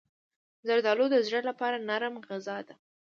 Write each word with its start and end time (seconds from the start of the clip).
زردالو 0.67 1.05
د 1.11 1.15
زړه 1.27 1.41
لپاره 1.49 1.83
نرم 1.89 2.15
غذا 2.27 2.57
ده. 2.67 2.75